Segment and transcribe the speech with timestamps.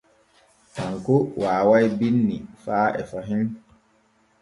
[0.75, 3.47] Tanko waaway binni faa e fahin.